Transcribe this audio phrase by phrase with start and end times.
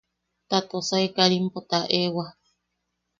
[0.49, 2.25] Ta Tosai Karimpo taʼewa.